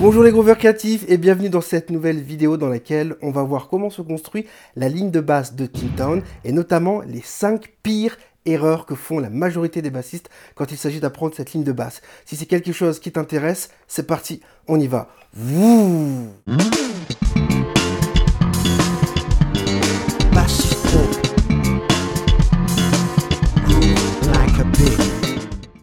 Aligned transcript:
Bonjour 0.00 0.22
les 0.22 0.32
grooveurs 0.32 0.56
créatifs 0.56 1.04
et 1.08 1.18
bienvenue 1.18 1.50
dans 1.50 1.60
cette 1.60 1.90
nouvelle 1.90 2.22
vidéo 2.22 2.56
dans 2.56 2.70
laquelle 2.70 3.16
on 3.20 3.30
va 3.30 3.42
voir 3.42 3.68
comment 3.68 3.90
se 3.90 4.00
construit 4.00 4.46
la 4.74 4.88
ligne 4.88 5.10
de 5.10 5.20
basse 5.20 5.54
de 5.54 5.66
Town 5.66 6.22
et 6.42 6.52
notamment 6.52 7.02
les 7.02 7.20
5 7.20 7.70
pires 7.82 8.16
erreurs 8.46 8.86
que 8.86 8.94
font 8.94 9.18
la 9.18 9.28
majorité 9.28 9.82
des 9.82 9.90
bassistes 9.90 10.30
quand 10.54 10.72
il 10.72 10.78
s'agit 10.78 11.00
d'apprendre 11.00 11.34
cette 11.34 11.52
ligne 11.52 11.64
de 11.64 11.72
basse. 11.72 12.00
Si 12.24 12.34
c'est 12.34 12.46
quelque 12.46 12.72
chose 12.72 12.98
qui 12.98 13.12
t'intéresse, 13.12 13.68
c'est 13.88 14.06
parti, 14.06 14.40
on 14.68 14.80
y 14.80 14.86
va. 14.86 15.10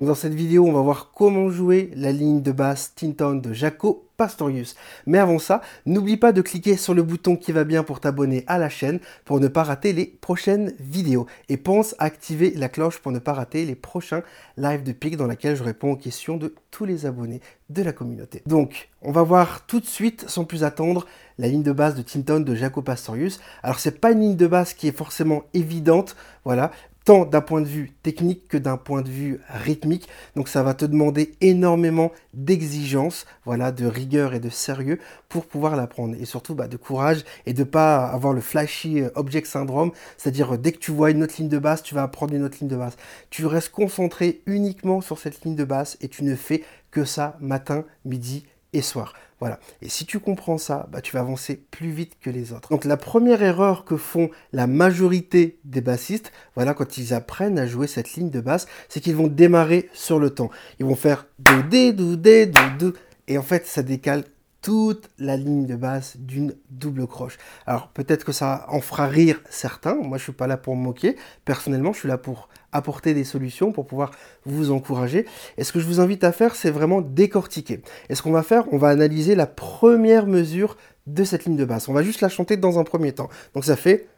Dans 0.01 0.15
cette 0.15 0.33
vidéo, 0.33 0.65
on 0.65 0.71
va 0.71 0.81
voir 0.81 1.11
comment 1.13 1.49
jouer 1.49 1.91
la 1.95 2.11
ligne 2.11 2.41
de 2.41 2.51
basse 2.51 2.95
Tinton 2.95 3.35
de 3.35 3.53
Jaco 3.53 4.06
Pastorius. 4.17 4.75
Mais 5.05 5.19
avant 5.19 5.39
ça, 5.39 5.61
n'oublie 5.85 6.17
pas 6.17 6.31
de 6.31 6.41
cliquer 6.41 6.75
sur 6.75 6.93
le 6.93 7.03
bouton 7.03 7.37
qui 7.37 7.51
va 7.51 7.63
bien 7.63 7.83
pour 7.83 7.99
t'abonner 7.99 8.43
à 8.47 8.57
la 8.57 8.69
chaîne 8.69 8.99
pour 9.25 9.39
ne 9.39 9.47
pas 9.47 9.63
rater 9.63 9.93
les 9.93 10.05
prochaines 10.05 10.73
vidéos. 10.79 11.27
Et 11.49 11.57
pense 11.57 11.95
à 11.99 12.05
activer 12.05 12.51
la 12.55 12.67
cloche 12.67 12.99
pour 12.99 13.11
ne 13.11 13.19
pas 13.19 13.33
rater 13.33 13.65
les 13.65 13.75
prochains 13.75 14.23
lives 14.57 14.83
de 14.83 14.91
PIC 14.91 15.17
dans 15.17 15.27
lesquels 15.27 15.55
je 15.55 15.63
réponds 15.63 15.91
aux 15.91 15.97
questions 15.97 16.37
de 16.37 16.55
tous 16.71 16.85
les 16.85 17.05
abonnés 17.05 17.41
de 17.69 17.83
la 17.83 17.93
communauté. 17.93 18.41
Donc, 18.45 18.89
on 19.01 19.11
va 19.11 19.23
voir 19.23 19.65
tout 19.67 19.79
de 19.79 19.85
suite, 19.85 20.25
sans 20.27 20.45
plus 20.45 20.63
attendre, 20.63 21.05
la 21.37 21.47
ligne 21.47 21.63
de 21.63 21.71
basse 21.71 21.95
de 21.95 22.01
Tinton 22.01 22.39
de 22.39 22.55
Jaco 22.55 22.81
Pastorius. 22.81 23.39
Alors, 23.61 23.79
c'est 23.79 23.99
pas 23.99 24.11
une 24.11 24.21
ligne 24.21 24.35
de 24.35 24.47
basse 24.47 24.73
qui 24.73 24.87
est 24.87 24.97
forcément 24.97 25.43
évidente, 25.53 26.15
voilà, 26.43 26.71
tant 27.07 27.23
d'un 27.23 27.39
point 27.39 27.61
de 27.61 27.67
vue 27.67 27.93
technique 28.03 28.49
que 28.49 28.57
d'un 28.57 28.75
point 28.75 29.01
de 29.01 29.09
vue 29.09 29.39
rythmique. 29.47 30.09
Donc 30.35 30.49
ça 30.49 30.61
va 30.61 30.73
te 30.73 30.83
demander 30.83 31.35
énormément 31.39 32.11
d'exigence, 32.33 33.25
voilà, 33.45 33.71
de 33.71 33.85
rigueur 33.85 34.33
et 34.33 34.41
de 34.41 34.49
sérieux 34.49 34.99
pour 35.29 35.45
pouvoir 35.45 35.77
l'apprendre. 35.77 36.17
Et 36.19 36.25
surtout 36.25 36.53
bah, 36.53 36.67
de 36.67 36.75
courage 36.75 37.23
et 37.45 37.53
de 37.53 37.63
pas 37.63 38.07
avoir 38.07 38.33
le 38.33 38.41
flashy 38.41 38.99
euh, 38.99 39.09
object 39.15 39.47
syndrome, 39.47 39.93
c'est-à-dire 40.17 40.55
euh, 40.55 40.57
dès 40.57 40.73
que 40.73 40.79
tu 40.79 40.91
vois 40.91 41.09
une 41.09 41.23
autre 41.23 41.35
ligne 41.37 41.47
de 41.47 41.59
basse, 41.59 41.81
tu 41.81 41.95
vas 41.95 42.03
apprendre 42.03 42.33
une 42.33 42.43
autre 42.43 42.57
ligne 42.59 42.67
de 42.67 42.75
basse. 42.75 42.97
Tu 43.29 43.45
restes 43.45 43.71
concentré 43.71 44.41
uniquement 44.45 44.99
sur 44.99 45.17
cette 45.17 45.45
ligne 45.45 45.55
de 45.55 45.63
basse 45.63 45.97
et 46.01 46.09
tu 46.09 46.25
ne 46.25 46.35
fais 46.35 46.65
que 46.91 47.05
ça 47.05 47.37
matin, 47.39 47.85
midi 48.03 48.45
et 48.73 48.81
soir. 48.81 49.13
Voilà. 49.39 49.59
Et 49.81 49.89
si 49.89 50.05
tu 50.05 50.19
comprends 50.19 50.57
ça, 50.57 50.87
bah, 50.91 51.01
tu 51.01 51.13
vas 51.13 51.19
avancer 51.19 51.61
plus 51.69 51.91
vite 51.91 52.13
que 52.19 52.29
les 52.29 52.53
autres. 52.53 52.69
Donc 52.69 52.85
la 52.85 52.97
première 52.97 53.43
erreur 53.43 53.85
que 53.85 53.95
font 53.95 54.29
la 54.51 54.65
majorité 54.65 55.59
des 55.63 55.81
bassistes, 55.81 56.31
voilà, 56.55 56.73
quand 56.73 56.97
ils 56.97 57.13
apprennent 57.13 57.59
à 57.59 57.67
jouer 57.67 57.87
cette 57.87 58.13
ligne 58.13 58.31
de 58.31 58.41
basse, 58.41 58.67
c'est 58.89 58.99
qu'ils 58.99 59.15
vont 59.15 59.27
démarrer 59.27 59.89
sur 59.93 60.19
le 60.19 60.31
temps. 60.31 60.49
Ils 60.79 60.85
vont 60.85 60.95
faire 60.95 61.27
do 61.39 61.61
dé 61.61 61.93
do 61.93 62.15
dé 62.15 62.47
do 62.47 62.61
do 62.79 62.93
et 63.27 63.37
en 63.37 63.43
fait 63.43 63.67
ça 63.67 63.83
décale 63.83 64.23
toute 64.67 65.09
la 65.17 65.37
ligne 65.37 65.65
de 65.65 65.77
basse 65.77 66.17
d'une 66.17 66.53
double 66.69 67.07
croche. 67.07 67.37
Alors 67.65 67.87
peut-être 67.87 68.25
que 68.25 68.33
ça 68.33 68.65
en 68.67 68.81
fera 68.81 69.07
rire 69.07 69.39
certains, 69.49 69.95
moi 69.95 70.17
je 70.17 70.23
suis 70.23 70.33
pas 70.33 70.45
là 70.45 70.57
pour 70.57 70.75
me 70.75 70.81
moquer, 70.81 71.15
personnellement 71.45 71.93
je 71.93 71.99
suis 71.99 72.09
là 72.09 72.17
pour 72.17 72.49
apporter 72.73 73.13
des 73.13 73.23
solutions, 73.23 73.71
pour 73.71 73.87
pouvoir 73.87 74.11
vous 74.45 74.71
encourager. 74.71 75.25
Et 75.57 75.63
ce 75.63 75.71
que 75.71 75.79
je 75.79 75.85
vous 75.85 76.01
invite 76.01 76.25
à 76.25 76.33
faire, 76.33 76.53
c'est 76.53 76.69
vraiment 76.69 76.99
décortiquer. 76.99 77.81
Et 78.09 78.15
ce 78.15 78.21
qu'on 78.21 78.33
va 78.33 78.43
faire, 78.43 78.65
on 78.73 78.77
va 78.77 78.89
analyser 78.89 79.35
la 79.35 79.45
première 79.47 80.27
mesure 80.27 80.75
de 81.05 81.23
cette 81.23 81.45
ligne 81.45 81.55
de 81.55 81.63
basse. 81.63 81.87
On 81.87 81.93
va 81.93 82.03
juste 82.03 82.19
la 82.19 82.27
chanter 82.27 82.57
dans 82.57 82.77
un 82.77 82.83
premier 82.83 83.13
temps. 83.13 83.29
Donc 83.53 83.63
ça 83.63 83.77
fait 83.77 84.09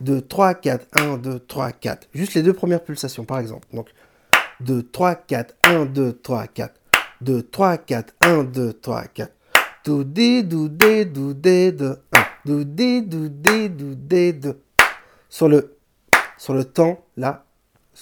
2, 0.00 0.20
3, 0.20 0.54
4, 0.54 0.86
1, 0.98 1.16
2, 1.18 1.38
3, 1.38 1.70
4. 1.70 2.08
Juste 2.12 2.34
les 2.34 2.42
deux 2.42 2.54
premières 2.54 2.82
pulsations 2.82 3.24
par 3.24 3.38
exemple. 3.38 3.68
Donc 3.72 3.86
2, 4.62 4.82
3, 4.82 5.14
4, 5.14 5.54
1, 5.62 5.84
2, 5.84 6.12
3, 6.12 6.48
4. 6.48 6.74
2, 7.20 7.42
3, 7.44 7.76
4, 7.76 8.14
1, 8.22 8.42
2, 8.42 8.72
3, 8.72 9.04
4. 9.04 9.32
Do 9.84 10.04
dé, 10.04 10.44
do 10.44 10.68
dé, 10.68 11.04
do 11.04 11.34
dé, 11.34 11.72
de 11.72 11.98
1. 12.12 12.24
Do 12.44 12.62
dé, 12.62 13.02
do 13.02 13.28
dé, 13.28 13.68
do 13.68 13.94
dé, 13.96 14.32
de. 14.32 14.60
Sur 15.28 15.48
le, 15.48 15.76
sur 16.38 16.54
le 16.54 16.64
temps, 16.64 17.04
là, 17.16 17.46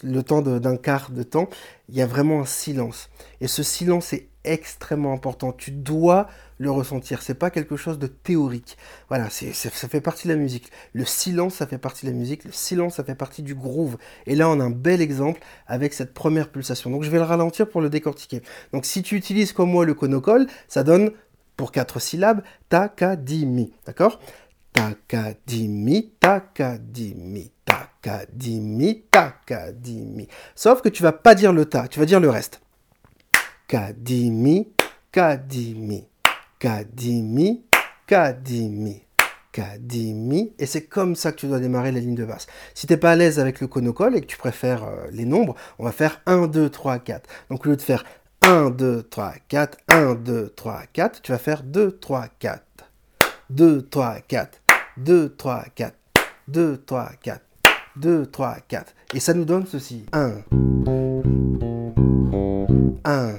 le 0.03 0.23
temps 0.23 0.43
d'un 0.43 0.77
quart 0.77 1.11
de 1.11 1.23
temps, 1.23 1.49
il 1.89 1.97
y 1.97 2.03
a 2.03 2.07
vraiment 2.07 2.41
un 2.41 2.45
silence. 2.45 3.09
Et 3.41 3.49
ce 3.49 3.63
silence 3.63 4.13
est 4.13 4.29
extrêmement 4.45 5.15
important. 5.15 5.53
Tu 5.53 5.71
dois 5.71 6.29
le 6.59 6.71
ressentir. 6.71 7.23
C'est 7.23 7.35
pas 7.35 7.51
quelque 7.51 7.77
chose 7.77 7.99
de 7.99 8.07
théorique. 8.07 8.77
Voilà, 9.09 9.31
ça 9.31 9.71
fait 9.71 10.01
partie 10.03 10.29
de 10.29 10.35
la 10.35 10.39
musique. 10.39 10.71
Le 10.93 11.07
silence, 11.07 11.55
ça 11.55 11.67
fait 11.67 11.79
partie 11.79 12.05
de 12.05 12.11
la 12.11 12.17
musique. 12.17 12.45
Le 12.45 12.53
silence, 12.53 12.97
ça 12.97 13.05
fait 13.05 13.15
partie 13.15 13.43
du 13.43 13.55
groove. 13.55 13.97
Et 14.27 14.35
là, 14.35 14.51
on 14.51 14.61
a 14.61 14.65
un 14.65 14.71
bel 14.71 15.01
exemple 15.01 15.41
avec 15.67 15.95
cette 15.95 16.13
première 16.13 16.51
pulsation. 16.51 16.91
Donc, 16.91 17.05
je 17.05 17.11
vais 17.11 17.19
le 17.19 17.25
ralentir 17.25 17.69
pour 17.71 17.81
le 17.81 17.89
décortiquer. 17.89 18.43
Donc, 18.75 18.85
si 18.85 19.03
tu 19.03 19.17
utilises 19.17 19.53
comme 19.53 19.71
moi 19.71 19.87
le 19.87 19.95
conocole, 19.95 20.47
ça 20.69 20.85
donne 20.85 21.13
pour 21.61 21.73
quatre 21.73 22.01
syllabes, 22.01 22.43
takadimi, 22.71 23.71
d'accord? 23.85 24.19
Takadimi, 24.73 26.11
takadimi, 26.19 27.53
takadimi, 27.67 29.03
takadimi. 29.11 30.27
Sauf 30.55 30.81
que 30.81 30.89
tu 30.89 31.03
vas 31.03 31.13
pas 31.13 31.35
dire 31.35 31.53
le 31.53 31.67
ta, 31.67 31.87
tu 31.87 32.01
vas 32.01 32.07
dire 32.07 32.19
le 32.19 32.31
reste. 32.31 32.63
Kadimi, 33.69 34.73
kadimi, 35.13 36.07
kadimi, 36.59 37.63
kadimi, 38.07 39.03
kadimi. 39.53 40.55
Et 40.59 40.65
c'est 40.65 40.87
comme 40.87 41.15
ça 41.15 41.31
que 41.31 41.37
tu 41.37 41.47
dois 41.47 41.61
démarrer 41.61 41.93
la 41.93 42.01
ligne 42.01 42.15
de 42.15 42.25
basse. 42.25 42.47
Si 42.73 42.87
tu 42.87 42.95
n'es 42.95 42.97
pas 42.97 43.11
à 43.11 43.17
l'aise 43.17 43.39
avec 43.39 43.61
le 43.61 43.67
conocole 43.67 44.17
et 44.17 44.23
que 44.23 44.27
tu 44.27 44.39
préfères 44.39 44.85
euh, 44.85 45.09
les 45.13 45.27
nombres, 45.27 45.57
on 45.79 45.85
va 45.85 45.93
faire 45.93 46.23
1, 46.25 46.47
2, 46.47 46.71
3, 46.71 47.01
4. 47.01 47.29
Donc 47.51 47.67
au 47.67 47.69
lieu 47.69 47.77
de 47.77 47.83
faire 47.83 48.05
1, 48.43 48.71
2, 48.71 49.03
3, 49.03 49.35
4, 49.49 49.79
1, 49.89 50.15
2, 50.15 50.53
3, 50.57 50.83
4, 50.93 51.23
tu 51.23 51.33
vas 51.33 51.39
faire 51.39 51.63
2, 51.63 51.99
3, 51.99 52.29
4. 52.39 52.63
2, 53.51 53.83
3, 53.83 54.21
4. 54.29 54.61
2, 54.97 55.35
3, 55.37 55.65
4. 55.75 55.95
2, 56.49 56.83
3, 56.87 57.11
4. 57.23 57.41
2, 57.97 58.27
3, 58.27 58.57
4. 58.69 58.95
Et 59.15 59.21
ça 59.21 59.35
nous 59.35 59.45
donne 59.45 59.67
ceci. 59.67 60.07
1. 60.13 60.43
1. 63.05 63.35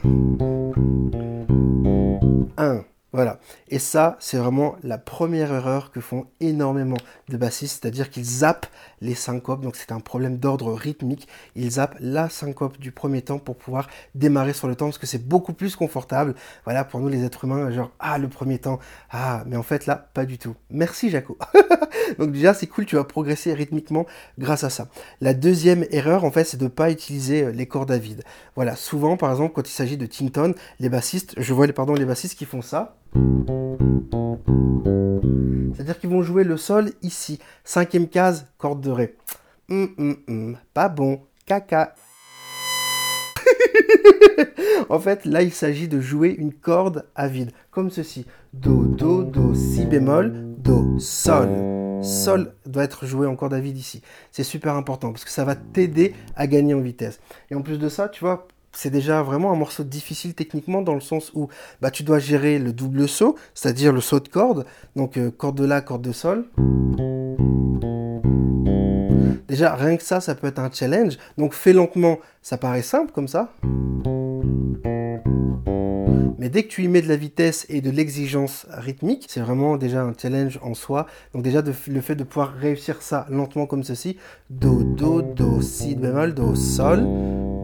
1. 2.57 2.85
Voilà. 3.13 3.39
Et 3.67 3.79
ça, 3.79 4.16
c'est 4.19 4.38
vraiment 4.38 4.77
la 4.83 4.97
première 4.97 5.51
erreur 5.51 5.91
que 5.91 5.99
font 5.99 6.27
énormément 6.39 6.97
de 7.27 7.35
bassistes, 7.35 7.81
c'est-à-dire 7.81 8.09
qu'ils 8.09 8.23
zappent 8.23 8.67
les 9.01 9.16
syncopes. 9.16 9.61
Donc 9.61 9.75
c'est 9.75 9.91
un 9.91 9.99
problème 9.99 10.38
d'ordre 10.38 10.73
rythmique. 10.73 11.27
Ils 11.55 11.71
zappent 11.71 11.97
la 12.00 12.29
syncope 12.29 12.79
du 12.79 12.91
premier 12.94 13.21
temps 13.21 13.39
pour 13.39 13.57
pouvoir 13.57 13.89
démarrer 14.16 14.53
sur 14.53 14.69
le 14.69 14.75
temps 14.75 14.85
parce 14.85 14.97
que 14.97 15.07
c'est 15.07 15.27
beaucoup 15.27 15.51
plus 15.51 15.75
confortable. 15.75 16.35
Voilà, 16.63 16.85
pour 16.85 17.01
nous 17.01 17.09
les 17.09 17.23
êtres 17.23 17.44
humains, 17.44 17.69
genre 17.71 17.91
ah 18.00 18.17
le 18.17 18.29
premier 18.29 18.59
temps, 18.59 18.79
ah 19.09 19.44
mais 19.45 19.57
en 19.57 19.63
fait 19.63 19.85
là 19.88 19.95
pas 20.13 20.25
du 20.25 20.38
tout. 20.38 20.55
Merci 20.69 21.09
Jaco. 21.09 21.38
donc 22.19 22.31
déjà 22.31 22.53
c'est 22.53 22.67
cool, 22.67 22.85
tu 22.85 22.95
vas 22.95 23.03
progresser 23.03 23.53
rythmiquement 23.53 24.05
grâce 24.39 24.63
à 24.63 24.69
ça. 24.69 24.88
La 25.19 25.33
deuxième 25.33 25.85
erreur 25.91 26.23
en 26.23 26.31
fait, 26.31 26.45
c'est 26.45 26.57
de 26.57 26.63
ne 26.63 26.69
pas 26.69 26.91
utiliser 26.91 27.44
euh, 27.44 27.51
les 27.51 27.66
cordes 27.66 27.91
à 27.91 27.97
vide. 27.97 28.23
Voilà, 28.55 28.77
souvent 28.77 29.17
par 29.17 29.31
exemple 29.31 29.53
quand 29.53 29.67
il 29.67 29.73
s'agit 29.73 29.97
de 29.97 30.05
Tinton, 30.05 30.53
les 30.79 30.89
bassistes, 30.89 31.33
je 31.38 31.53
vois 31.53 31.67
les 31.67 31.73
pardon 31.73 31.94
les 31.94 32.05
bassistes 32.05 32.38
qui 32.38 32.45
font 32.45 32.61
ça. 32.61 32.95
C'est-à-dire 35.73 35.99
qu'ils 35.99 36.09
vont 36.09 36.22
jouer 36.22 36.44
le 36.44 36.57
sol 36.57 36.91
ici. 37.01 37.39
Cinquième 37.63 38.07
case, 38.07 38.47
corde 38.57 38.81
de 38.81 38.91
Ré. 38.91 39.16
Hum, 39.69 39.89
hum, 39.97 40.17
hum. 40.27 40.57
Pas 40.73 40.89
bon. 40.89 41.21
Caca. 41.45 41.95
en 44.89 45.00
fait, 45.00 45.25
là, 45.25 45.41
il 45.41 45.51
s'agit 45.51 45.88
de 45.88 46.00
jouer 46.00 46.35
une 46.38 46.53
corde 46.53 47.07
à 47.16 47.27
vide, 47.27 47.51
comme 47.71 47.89
ceci. 47.89 48.25
Do, 48.53 48.85
do, 48.85 49.23
do, 49.23 49.53
si 49.53 49.85
bémol, 49.85 50.55
do, 50.57 51.00
sol. 51.00 51.50
Sol 52.03 52.53
doit 52.66 52.83
être 52.83 53.05
joué 53.05 53.27
en 53.27 53.35
corde 53.35 53.53
à 53.53 53.59
vide 53.59 53.77
ici. 53.77 54.01
C'est 54.31 54.44
super 54.44 54.75
important 54.75 55.11
parce 55.11 55.23
que 55.23 55.31
ça 55.31 55.45
va 55.45 55.55
t'aider 55.55 56.13
à 56.35 56.47
gagner 56.47 56.73
en 56.73 56.81
vitesse. 56.81 57.19
Et 57.50 57.55
en 57.55 57.61
plus 57.61 57.77
de 57.77 57.89
ça, 57.89 58.09
tu 58.09 58.21
vois, 58.21 58.47
c'est 58.73 58.89
déjà 58.89 59.21
vraiment 59.21 59.51
un 59.51 59.55
morceau 59.55 59.83
difficile 59.83 60.33
techniquement 60.33 60.81
dans 60.81 60.93
le 60.95 61.01
sens 61.01 61.31
où 61.33 61.49
bah, 61.81 61.91
tu 61.91 62.03
dois 62.03 62.19
gérer 62.19 62.59
le 62.59 62.73
double 62.73 63.07
saut, 63.07 63.35
c'est-à-dire 63.53 63.93
le 63.93 64.01
saut 64.01 64.19
de 64.19 64.27
corde, 64.27 64.65
donc 64.95 65.18
euh, 65.18 65.31
corde 65.31 65.57
de 65.57 65.65
la, 65.65 65.81
corde 65.81 66.01
de 66.01 66.12
sol. 66.12 66.45
Déjà, 69.47 69.75
rien 69.75 69.97
que 69.97 70.03
ça, 70.03 70.21
ça 70.21 70.33
peut 70.33 70.47
être 70.47 70.59
un 70.59 70.71
challenge. 70.71 71.18
Donc 71.38 71.53
fais 71.53 71.73
lentement, 71.73 72.19
ça 72.41 72.57
paraît 72.57 72.81
simple 72.81 73.12
comme 73.12 73.27
ça. 73.27 73.53
Mais 76.39 76.50
dès 76.50 76.63
que 76.63 76.69
tu 76.69 76.83
y 76.83 76.88
mets 76.88 77.01
de 77.01 77.09
la 77.09 77.17
vitesse 77.17 77.65
et 77.67 77.81
de 77.81 77.91
l'exigence 77.91 78.65
rythmique, 78.69 79.25
c'est 79.27 79.41
vraiment 79.41 79.75
déjà 79.75 80.03
un 80.03 80.13
challenge 80.19 80.57
en 80.63 80.74
soi. 80.74 81.06
Donc 81.33 81.44
déjà 81.44 81.62
le 81.62 82.01
fait 82.01 82.15
de 82.15 82.24
pouvoir 82.24 82.53
réussir 82.53 83.01
ça 83.01 83.27
lentement 83.29 83.65
comme 83.67 83.83
ceci. 83.83 84.17
Do, 84.50 84.83
do, 84.83 85.21
do, 85.21 85.62
si 85.62 85.95
bémol, 85.95 86.33
do, 86.33 86.56
sol, 86.56 87.01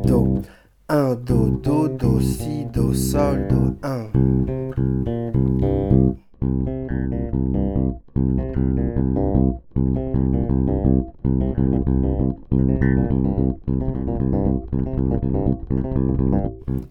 do. 0.03 0.41
1, 0.89 1.15
Do, 1.15 1.49
Do, 1.49 1.89
Do, 1.89 2.21
Si, 2.21 2.63
Do, 2.63 2.93
Sol, 2.93 3.45
Do, 3.49 3.75
1. 3.83 4.09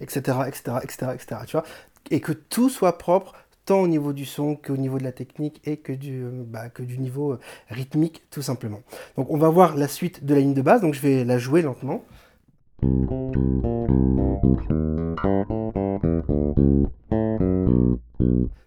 Etc, 0.02 0.19
etc, 0.46 0.76
etc, 0.82 1.06
etc, 1.14 1.37
tu 1.46 1.52
vois. 1.52 1.64
Et 2.10 2.20
que 2.20 2.32
tout 2.32 2.69
soit 2.69 2.98
propre, 2.98 3.32
tant 3.64 3.81
au 3.81 3.88
niveau 3.88 4.12
du 4.12 4.26
son 4.26 4.56
qu'au 4.56 4.76
niveau 4.76 4.98
de 4.98 5.04
la 5.04 5.12
technique 5.12 5.62
et 5.64 5.78
que 5.78 5.93
du, 5.93 6.22
euh, 6.22 6.44
bah, 6.46 6.69
que 6.69 6.82
du 6.82 6.98
niveau 6.98 7.32
euh, 7.32 7.40
rythmique 7.70 8.25
tout 8.31 8.43
simplement. 8.43 8.81
Donc 9.16 9.31
on 9.31 9.38
va 9.38 9.48
voir 9.48 9.75
la 9.75 9.88
suite 9.88 10.22
de 10.22 10.34
la 10.34 10.40
ligne 10.40 10.54
de 10.54 10.60
base, 10.60 10.82
donc 10.82 10.93
je 10.93 11.00
vais 11.00 11.25
la 11.25 11.38
jouer 11.38 11.62
lentement. 11.62 12.04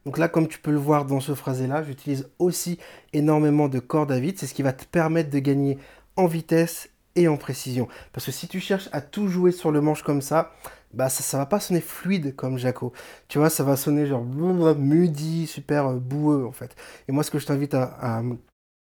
Donc 0.06 0.18
là, 0.18 0.28
comme 0.28 0.48
tu 0.48 0.60
peux 0.60 0.72
le 0.72 0.78
voir 0.78 1.06
dans 1.06 1.20
ce 1.20 1.36
phrasé-là, 1.36 1.84
j'utilise 1.84 2.30
aussi 2.40 2.80
énormément 3.14 3.68
de 3.68 3.78
cordes 3.78 4.12
à 4.12 4.20
vide. 4.20 4.40
C'est 4.40 4.48
ce 4.48 4.56
qui 4.56 4.64
va 4.64 4.74
te 4.74 4.86
permettre 4.86 5.30
de 5.30 5.38
gagner 5.38 5.78
en 6.16 6.26
vitesse 6.26 6.90
et 7.16 7.28
en 7.28 7.38
précision. 7.38 7.88
Parce 8.12 8.26
que 8.26 8.32
si 8.32 8.48
tu 8.48 8.60
cherches 8.60 8.90
à 8.92 9.02
tout 9.02 9.28
jouer 9.28 9.52
sur 9.52 9.72
le 9.72 9.82
manche 9.82 10.02
comme 10.04 10.22
ça, 10.22 10.52
bah 10.94 11.10
ça, 11.10 11.22
ça 11.22 11.38
va 11.38 11.46
pas 11.46 11.60
sonner 11.60 11.82
fluide 11.82 12.36
comme 12.36 12.58
Jaco. 12.58 12.92
Tu 13.28 13.38
vois, 13.38 13.50
ça 13.52 13.64
va 13.64 13.76
sonner 13.76 14.08
genre 14.08 14.26
mudi, 14.78 15.46
super 15.46 15.88
euh, 15.88 16.00
boueux 16.00 16.46
en 16.46 16.52
fait. 16.52 16.76
Et 17.08 17.12
moi, 17.12 17.24
ce 17.24 17.32
que 17.32 17.40
je 17.40 17.46
t'invite 17.46 17.76
à, 17.76 18.24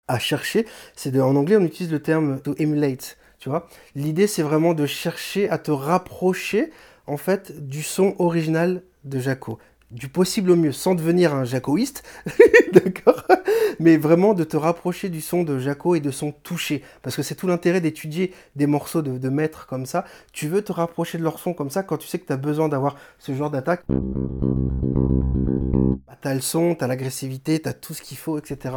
à, 0.07 0.19
chercher, 0.19 0.65
c'est 0.95 1.19
en 1.19 1.35
anglais, 1.35 1.57
on 1.57 1.65
utilise 1.65 1.91
le 1.91 2.01
terme 2.01 2.39
to 2.41 2.55
emulate. 2.57 3.17
Tu 3.39 3.49
vois, 3.49 3.67
l'idée 3.95 4.27
c'est 4.27 4.43
vraiment 4.43 4.73
de 4.73 4.85
chercher 4.85 5.49
à 5.49 5.57
te 5.57 5.71
rapprocher 5.71 6.71
en 7.07 7.17
fait 7.17 7.65
du 7.67 7.83
son 7.83 8.15
original 8.19 8.83
de 9.05 9.19
Jaco 9.19 9.59
du 9.91 10.07
possible 10.07 10.51
au 10.51 10.55
mieux, 10.55 10.71
sans 10.71 10.93
devenir 10.95 11.33
un 11.33 11.45
jacoïste, 11.45 12.03
d'accord 12.73 13.23
Mais 13.79 13.97
vraiment 13.97 14.33
de 14.33 14.43
te 14.43 14.55
rapprocher 14.55 15.09
du 15.09 15.21
son 15.21 15.43
de 15.43 15.57
Jaco 15.57 15.95
et 15.95 15.99
de 15.99 16.11
son 16.11 16.31
toucher. 16.31 16.83
Parce 17.01 17.15
que 17.15 17.23
c'est 17.23 17.35
tout 17.35 17.47
l'intérêt 17.47 17.81
d'étudier 17.81 18.33
des 18.55 18.67
morceaux 18.67 19.01
de, 19.01 19.17
de 19.17 19.29
maîtres 19.29 19.65
comme 19.67 19.85
ça. 19.85 20.05
Tu 20.31 20.47
veux 20.47 20.61
te 20.61 20.71
rapprocher 20.71 21.17
de 21.17 21.23
leur 21.23 21.39
son 21.39 21.53
comme 21.53 21.71
ça 21.71 21.81
quand 21.83 21.97
tu 21.97 22.07
sais 22.07 22.19
que 22.19 22.27
tu 22.27 22.33
as 22.33 22.37
besoin 22.37 22.69
d'avoir 22.69 22.95
ce 23.17 23.33
genre 23.33 23.49
d'attaque? 23.49 23.83
Bah, 26.07 26.17
t'as 26.21 26.35
le 26.35 26.41
son, 26.41 26.75
t'as 26.75 26.85
l'agressivité, 26.85 27.59
t'as 27.59 27.73
tout 27.73 27.95
ce 27.95 28.03
qu'il 28.03 28.17
faut, 28.17 28.37
etc. 28.37 28.75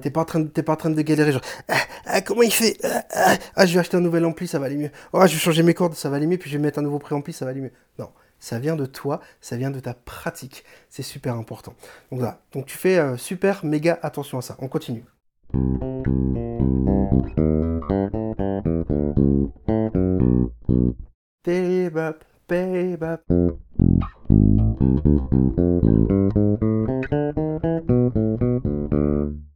T'es 0.00 0.10
pas, 0.10 0.20
en 0.20 0.24
train 0.24 0.40
de, 0.40 0.46
pas 0.48 0.74
en 0.74 0.76
train 0.76 0.90
de 0.90 1.02
galérer, 1.02 1.32
genre, 1.32 1.42
ah, 1.68 1.74
ah, 2.06 2.20
comment 2.20 2.42
il 2.42 2.52
fait? 2.52 2.76
Ah, 2.84 3.04
ah, 3.14 3.34
ah, 3.56 3.66
je 3.66 3.74
vais 3.74 3.80
acheter 3.80 3.96
un 3.96 4.00
nouvel 4.00 4.24
ampli, 4.24 4.46
ça 4.46 4.60
va 4.60 4.66
aller 4.66 4.76
mieux. 4.76 4.90
Oh, 5.12 5.26
je 5.26 5.32
vais 5.32 5.38
changer 5.38 5.64
mes 5.64 5.74
cordes, 5.74 5.94
ça 5.94 6.08
va 6.08 6.16
aller 6.16 6.28
mieux, 6.28 6.38
puis 6.38 6.50
je 6.50 6.56
vais 6.56 6.62
mettre 6.62 6.78
un 6.78 6.82
nouveau 6.82 7.00
préampli, 7.00 7.32
ça 7.32 7.44
va 7.44 7.50
aller 7.50 7.62
mieux. 7.62 7.72
Non 7.98 8.10
ça 8.38 8.58
vient 8.58 8.76
de 8.76 8.86
toi, 8.86 9.20
ça 9.40 9.56
vient 9.56 9.70
de 9.70 9.80
ta 9.80 9.94
pratique. 9.94 10.64
C'est 10.88 11.02
super 11.02 11.34
important. 11.34 11.74
Donc 12.10 12.20
voilà, 12.20 12.40
donc 12.52 12.66
tu 12.66 12.76
fais 12.76 12.98
euh, 12.98 13.16
super 13.16 13.64
méga 13.64 13.98
attention 14.02 14.38
à 14.38 14.42
ça. 14.42 14.56
On 14.60 14.68
continue. 14.68 15.04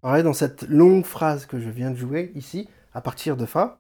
Pareil, 0.00 0.22
dans 0.24 0.32
cette 0.32 0.62
longue 0.68 1.04
phrase 1.04 1.46
que 1.46 1.60
je 1.60 1.70
viens 1.70 1.90
de 1.90 1.96
jouer 1.96 2.32
ici, 2.34 2.68
à 2.92 3.00
partir 3.00 3.36
de 3.36 3.46
Fa. 3.46 3.78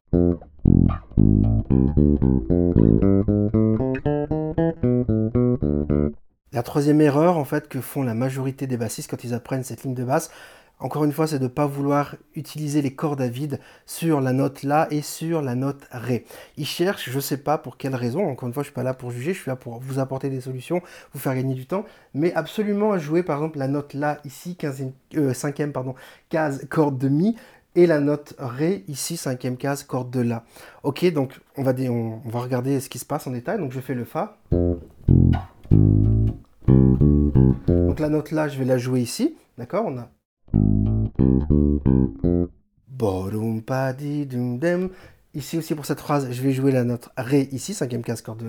La 6.62 6.64
troisième 6.64 7.00
erreur 7.00 7.38
en 7.38 7.44
fait 7.44 7.68
que 7.68 7.80
font 7.80 8.04
la 8.04 8.14
majorité 8.14 8.68
des 8.68 8.76
bassistes 8.76 9.10
quand 9.10 9.24
ils 9.24 9.34
apprennent 9.34 9.64
cette 9.64 9.82
ligne 9.82 9.94
de 9.94 10.04
basse, 10.04 10.30
encore 10.78 11.02
une 11.02 11.10
fois, 11.10 11.26
c'est 11.26 11.40
de 11.40 11.42
ne 11.42 11.48
pas 11.48 11.66
vouloir 11.66 12.14
utiliser 12.36 12.82
les 12.82 12.94
cordes 12.94 13.20
à 13.20 13.26
vide 13.26 13.58
sur 13.84 14.20
la 14.20 14.32
note 14.32 14.62
La 14.62 14.86
et 14.92 15.02
sur 15.02 15.42
la 15.42 15.56
note 15.56 15.88
Ré. 15.90 16.24
Ils 16.56 16.64
cherchent, 16.64 17.10
je 17.10 17.16
ne 17.16 17.20
sais 17.20 17.38
pas 17.38 17.58
pour 17.58 17.78
quelle 17.78 17.96
raison, 17.96 18.28
encore 18.28 18.46
une 18.46 18.54
fois, 18.54 18.62
je 18.62 18.68
ne 18.68 18.70
suis 18.70 18.74
pas 18.76 18.84
là 18.84 18.94
pour 18.94 19.10
juger, 19.10 19.34
je 19.34 19.40
suis 19.40 19.48
là 19.48 19.56
pour 19.56 19.80
vous 19.80 19.98
apporter 19.98 20.30
des 20.30 20.40
solutions, 20.40 20.82
vous 21.12 21.18
faire 21.18 21.34
gagner 21.34 21.56
du 21.56 21.66
temps, 21.66 21.84
mais 22.14 22.32
absolument 22.34 22.92
à 22.92 22.98
jouer 22.98 23.24
par 23.24 23.38
exemple 23.38 23.58
la 23.58 23.66
note 23.66 23.94
La 23.94 24.18
ici, 24.24 24.54
15 24.54 24.84
euh, 25.16 25.34
cinquième 25.34 25.72
pardon, 25.72 25.96
case 26.28 26.64
corde 26.70 26.96
de 26.96 27.08
Mi, 27.08 27.34
et 27.74 27.88
la 27.88 27.98
note 27.98 28.34
Ré, 28.38 28.84
ici, 28.86 29.16
cinquième 29.16 29.56
case, 29.56 29.82
corde 29.82 30.12
de 30.12 30.20
La. 30.20 30.44
Ok, 30.84 31.12
donc 31.12 31.40
on 31.56 31.64
va, 31.64 31.72
on, 31.88 32.20
va 32.24 32.38
regarder 32.38 32.78
ce 32.78 32.88
qui 32.88 33.00
se 33.00 33.04
passe 33.04 33.26
en 33.26 33.32
détail. 33.32 33.58
Donc 33.58 33.72
je 33.72 33.80
fais 33.80 33.94
le 33.94 34.04
Fa. 34.04 34.38
Donc 37.68 38.00
la 38.00 38.08
note 38.08 38.30
La, 38.30 38.48
je 38.48 38.58
vais 38.58 38.64
la 38.64 38.78
jouer 38.78 39.00
ici. 39.00 39.36
D'accord 39.58 39.84
On 39.86 39.98
a... 39.98 40.10
Ici 45.34 45.58
aussi 45.58 45.74
pour 45.74 45.86
cette 45.86 46.00
phrase, 46.00 46.30
je 46.30 46.42
vais 46.42 46.52
jouer 46.52 46.72
la 46.72 46.84
note 46.84 47.08
Ré 47.16 47.48
ici, 47.52 47.74
cinquième 47.74 48.02
case, 48.02 48.22
corde. 48.22 48.42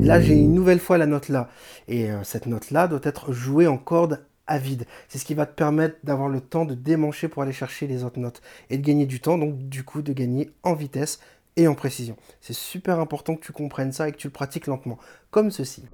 Et 0.00 0.04
là, 0.04 0.20
j'ai 0.20 0.34
une 0.34 0.54
nouvelle 0.54 0.80
fois 0.80 0.98
la 0.98 1.06
note 1.06 1.28
La. 1.28 1.48
Et 1.88 2.10
euh, 2.10 2.22
cette 2.24 2.46
note-là 2.46 2.88
doit 2.88 3.00
être 3.04 3.32
jouée 3.32 3.66
en 3.66 3.78
corde 3.78 4.20
vide. 4.58 4.86
C'est 5.08 5.18
ce 5.18 5.24
qui 5.24 5.34
va 5.34 5.46
te 5.46 5.54
permettre 5.54 5.96
d'avoir 6.04 6.28
le 6.28 6.40
temps 6.40 6.64
de 6.64 6.74
démancher 6.74 7.28
pour 7.28 7.42
aller 7.42 7.52
chercher 7.52 7.86
les 7.86 8.04
autres 8.04 8.18
notes 8.18 8.42
et 8.68 8.78
de 8.78 8.82
gagner 8.82 9.06
du 9.06 9.20
temps, 9.20 9.38
donc 9.38 9.56
du 9.68 9.84
coup 9.84 10.02
de 10.02 10.12
gagner 10.12 10.50
en 10.62 10.74
vitesse 10.74 11.20
et 11.60 11.68
en 11.68 11.74
précision. 11.74 12.16
C'est 12.40 12.54
super 12.54 12.98
important 13.00 13.36
que 13.36 13.44
tu 13.44 13.52
comprennes 13.52 13.92
ça 13.92 14.08
et 14.08 14.12
que 14.12 14.16
tu 14.16 14.28
le 14.28 14.32
pratiques 14.32 14.66
lentement, 14.66 14.98
comme 15.30 15.50
ceci. 15.50 15.84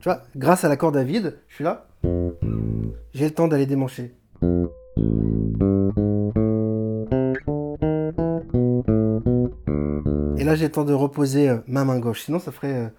Tu 0.00 0.04
vois, 0.04 0.22
grâce 0.36 0.64
à 0.64 0.68
la 0.68 0.76
corde 0.76 0.96
à 0.96 1.04
vide, 1.04 1.38
je 1.48 1.54
suis 1.54 1.64
là, 1.64 1.86
j'ai 3.14 3.24
le 3.24 3.30
temps 3.30 3.48
d'aller 3.48 3.66
démancher. 3.66 4.14
Et 10.38 10.44
là, 10.44 10.54
j'ai 10.54 10.66
le 10.66 10.72
temps 10.72 10.84
de 10.84 10.92
reposer 10.92 11.48
euh, 11.48 11.58
ma 11.66 11.84
main 11.84 11.98
gauche, 11.98 12.22
sinon 12.22 12.38
ça 12.38 12.52
ferait... 12.52 12.92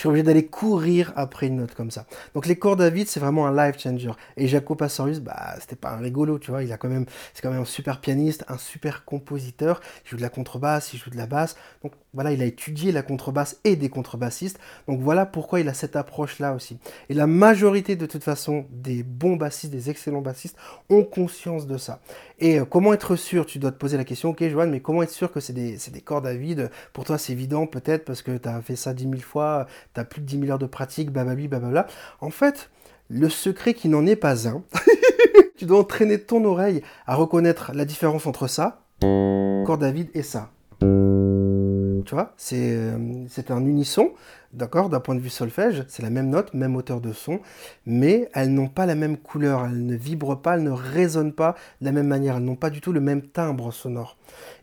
je 0.00 0.04
suis 0.04 0.08
obligé 0.08 0.22
d'aller 0.22 0.46
courir 0.46 1.12
après 1.14 1.48
une 1.48 1.56
note 1.56 1.74
comme 1.74 1.90
ça. 1.90 2.06
Donc 2.32 2.46
les 2.46 2.56
cordes 2.56 2.80
à 2.80 2.88
vide, 2.88 3.06
c'est 3.06 3.20
vraiment 3.20 3.46
un 3.46 3.54
life 3.54 3.78
changer. 3.78 4.12
Et 4.38 4.48
Jaco 4.48 4.74
Pastorius, 4.74 5.20
bah, 5.20 5.56
c'était 5.60 5.76
pas 5.76 5.90
un 5.90 5.98
rigolo, 5.98 6.38
tu 6.38 6.50
vois. 6.50 6.62
Il 6.62 6.72
a 6.72 6.78
quand 6.78 6.88
même, 6.88 7.04
c'est 7.34 7.42
quand 7.42 7.50
même 7.50 7.60
un 7.60 7.66
super 7.66 8.00
pianiste, 8.00 8.46
un 8.48 8.56
super 8.56 9.04
compositeur. 9.04 9.82
Il 10.06 10.12
joue 10.12 10.16
de 10.16 10.22
la 10.22 10.30
contrebasse, 10.30 10.94
il 10.94 10.98
joue 10.98 11.10
de 11.10 11.18
la 11.18 11.26
basse. 11.26 11.54
Donc 11.82 11.92
voilà, 12.14 12.32
il 12.32 12.40
a 12.40 12.46
étudié 12.46 12.92
la 12.92 13.02
contrebasse 13.02 13.58
et 13.64 13.76
des 13.76 13.90
contrebassistes. 13.90 14.58
Donc 14.88 15.00
voilà 15.00 15.26
pourquoi 15.26 15.60
il 15.60 15.68
a 15.68 15.74
cette 15.74 15.96
approche-là 15.96 16.54
aussi. 16.54 16.78
Et 17.10 17.14
la 17.14 17.26
majorité 17.26 17.94
de 17.94 18.06
toute 18.06 18.24
façon 18.24 18.64
des 18.70 19.02
bons 19.02 19.36
bassistes, 19.36 19.70
des 19.70 19.90
excellents 19.90 20.22
bassistes 20.22 20.56
ont 20.88 21.04
conscience 21.04 21.66
de 21.66 21.76
ça. 21.76 22.00
Et 22.38 22.58
euh, 22.58 22.64
comment 22.64 22.94
être 22.94 23.16
sûr? 23.16 23.44
Tu 23.44 23.58
dois 23.58 23.70
te 23.70 23.76
poser 23.76 23.98
la 23.98 24.04
question, 24.04 24.30
ok 24.30 24.48
Joanne, 24.48 24.70
mais 24.70 24.80
comment 24.80 25.02
être 25.02 25.10
sûr 25.10 25.30
que 25.30 25.40
c'est 25.40 25.52
des, 25.52 25.76
des, 25.76 26.00
cordes 26.00 26.26
à 26.26 26.34
vide 26.34 26.70
Pour 26.94 27.04
toi 27.04 27.18
c'est 27.18 27.32
évident 27.32 27.66
peut-être 27.66 28.06
parce 28.06 28.22
que 28.22 28.36
tu 28.38 28.48
as 28.48 28.62
fait 28.62 28.76
ça 28.76 28.94
10 28.94 29.02
000 29.04 29.16
fois, 29.18 29.66
tu 29.94 30.00
as 30.00 30.04
plus 30.04 30.20
de 30.20 30.26
10 30.26 30.40
000 30.40 30.50
heures 30.50 30.58
de 30.58 30.66
pratique, 30.66 31.10
bababli, 31.10 31.48
bababla. 31.48 31.86
En 32.20 32.30
fait, 32.30 32.70
le 33.08 33.28
secret 33.28 33.74
qui 33.74 33.88
n'en 33.88 34.06
est 34.06 34.16
pas 34.16 34.48
un, 34.48 34.62
tu 35.56 35.66
dois 35.66 35.80
entraîner 35.80 36.20
ton 36.20 36.44
oreille 36.44 36.82
à 37.06 37.16
reconnaître 37.16 37.72
la 37.74 37.84
différence 37.84 38.26
entre 38.26 38.46
ça, 38.46 38.82
corde 39.00 39.84
vide, 39.84 40.10
et 40.14 40.22
ça. 40.22 40.50
Tu 40.80 42.14
vois, 42.14 42.34
euh, 42.52 43.24
c'est 43.28 43.50
un 43.50 43.64
unisson, 43.64 44.12
d'accord, 44.52 44.88
d'un 44.88 45.00
point 45.00 45.14
de 45.14 45.20
vue 45.20 45.28
solfège, 45.28 45.84
c'est 45.88 46.02
la 46.02 46.10
même 46.10 46.28
note, 46.28 46.54
même 46.54 46.74
hauteur 46.76 47.00
de 47.00 47.12
son, 47.12 47.40
mais 47.86 48.28
elles 48.34 48.52
n'ont 48.52 48.68
pas 48.68 48.86
la 48.86 48.94
même 48.94 49.16
couleur, 49.16 49.64
elles 49.64 49.84
ne 49.84 49.94
vibrent 49.94 50.40
pas, 50.40 50.54
elles 50.56 50.64
ne 50.64 50.70
résonnent 50.70 51.32
pas 51.32 51.54
de 51.80 51.86
la 51.86 51.92
même 51.92 52.06
manière, 52.06 52.36
elles 52.36 52.44
n'ont 52.44 52.56
pas 52.56 52.70
du 52.70 52.80
tout 52.80 52.92
le 52.92 53.00
même 53.00 53.22
timbre 53.22 53.72
sonore. 53.72 54.16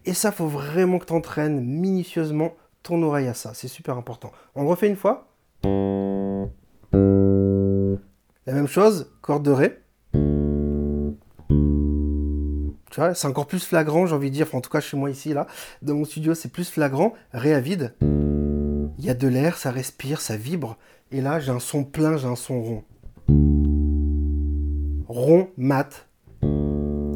Et 0.05 0.13
ça, 0.13 0.31
faut 0.31 0.47
vraiment 0.47 0.99
que 0.99 1.05
tu 1.05 1.13
entraînes 1.13 1.63
minutieusement 1.63 2.53
ton 2.87 3.03
oreille 3.03 3.27
à 3.27 3.33
ça, 3.33 3.51
c'est 3.53 3.67
super 3.67 3.97
important. 3.97 4.31
On 4.55 4.63
le 4.63 4.69
refait 4.69 4.87
une 4.87 4.95
fois 4.95 5.27
La 8.45 8.53
même 8.53 8.67
chose, 8.67 9.11
corde 9.21 9.43
de 9.43 9.51
Ré 9.51 9.79
c'est 13.13 13.27
encore 13.27 13.45
plus 13.45 13.63
flagrant, 13.63 14.07
j'ai 14.07 14.15
envie 14.15 14.29
de 14.29 14.35
dire, 14.35 14.47
en 14.53 14.61
tout 14.61 14.71
cas 14.71 14.79
chez 14.79 14.97
moi 14.97 15.11
ici, 15.11 15.33
là, 15.33 15.45
dans 15.83 15.93
mon 15.93 16.05
studio, 16.05 16.33
c'est 16.33 16.51
plus 16.51 16.67
flagrant, 16.67 17.13
ré 17.31 17.53
à 17.53 17.59
vide. 17.59 17.93
Il 18.01 19.05
y 19.05 19.09
a 19.11 19.13
de 19.13 19.27
l'air, 19.27 19.57
ça 19.57 19.69
respire, 19.69 20.19
ça 20.19 20.35
vibre. 20.35 20.77
Et 21.11 21.21
là, 21.21 21.39
j'ai 21.39 21.51
un 21.51 21.59
son 21.59 21.83
plein, 21.83 22.17
j'ai 22.17 22.27
un 22.27 22.35
son 22.35 22.59
rond. 22.59 22.83
Rond, 25.07 25.49
mat, 25.57 26.07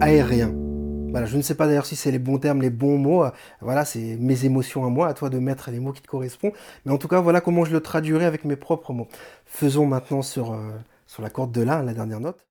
aérien. 0.01 0.60
Voilà, 1.11 1.25
je 1.25 1.35
ne 1.35 1.41
sais 1.41 1.55
pas 1.55 1.67
d'ailleurs 1.67 1.85
si 1.85 1.97
c'est 1.97 2.09
les 2.09 2.19
bons 2.19 2.37
termes, 2.37 2.61
les 2.61 2.69
bons 2.69 2.97
mots. 2.97 3.25
Voilà, 3.59 3.83
c'est 3.83 4.15
mes 4.17 4.45
émotions 4.45 4.85
à 4.85 4.89
moi, 4.89 5.09
à 5.09 5.13
toi 5.13 5.29
de 5.29 5.39
mettre 5.39 5.69
les 5.69 5.81
mots 5.81 5.91
qui 5.91 6.01
te 6.01 6.07
correspondent. 6.07 6.53
Mais 6.85 6.93
en 6.93 6.97
tout 6.97 7.09
cas, 7.09 7.19
voilà 7.19 7.41
comment 7.41 7.65
je 7.65 7.73
le 7.73 7.81
traduirai 7.81 8.23
avec 8.23 8.45
mes 8.45 8.55
propres 8.55 8.93
mots. 8.93 9.09
Faisons 9.45 9.85
maintenant 9.85 10.21
sur, 10.21 10.53
euh, 10.53 10.69
sur 11.07 11.21
la 11.21 11.29
corde 11.29 11.51
de 11.51 11.61
La, 11.63 11.83
la 11.83 11.93
dernière 11.93 12.21
note. 12.21 12.47